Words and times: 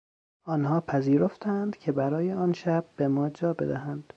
آنها 0.43 0.81
پذیرفتند 0.81 1.77
که 1.77 1.91
برای 1.91 2.31
آنشب 2.33 2.85
به 2.97 3.07
ما 3.07 3.29
جا 3.29 3.53
بدهند. 3.53 4.03